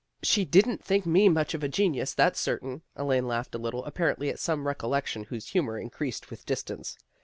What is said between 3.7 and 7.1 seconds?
apparently at some recollection whose humor increased with distance.